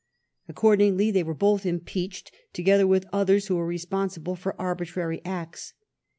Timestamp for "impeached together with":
1.63-3.05